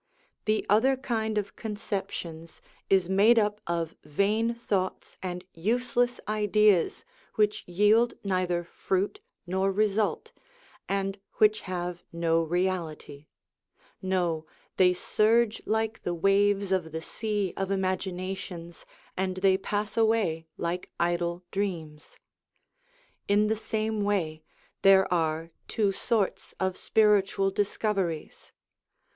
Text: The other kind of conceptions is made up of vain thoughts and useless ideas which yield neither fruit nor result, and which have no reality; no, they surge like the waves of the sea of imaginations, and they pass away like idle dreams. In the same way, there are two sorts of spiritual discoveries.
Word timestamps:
The 0.45 0.65
other 0.67 0.97
kind 0.97 1.37
of 1.37 1.55
conceptions 1.55 2.59
is 2.89 3.07
made 3.07 3.37
up 3.37 3.61
of 3.67 3.95
vain 4.03 4.55
thoughts 4.55 5.15
and 5.21 5.45
useless 5.53 6.19
ideas 6.27 7.05
which 7.35 7.63
yield 7.67 8.15
neither 8.23 8.63
fruit 8.63 9.19
nor 9.45 9.71
result, 9.71 10.31
and 10.89 11.19
which 11.33 11.59
have 11.69 12.03
no 12.11 12.41
reality; 12.41 13.27
no, 14.01 14.47
they 14.77 14.91
surge 14.91 15.61
like 15.67 16.01
the 16.01 16.15
waves 16.15 16.71
of 16.71 16.91
the 16.91 17.01
sea 17.01 17.53
of 17.55 17.69
imaginations, 17.69 18.87
and 19.15 19.37
they 19.37 19.55
pass 19.55 19.95
away 19.95 20.47
like 20.57 20.89
idle 20.99 21.43
dreams. 21.51 22.17
In 23.27 23.45
the 23.49 23.55
same 23.55 24.01
way, 24.03 24.41
there 24.81 25.05
are 25.13 25.51
two 25.67 25.91
sorts 25.91 26.55
of 26.59 26.75
spiritual 26.75 27.51
discoveries. 27.51 28.51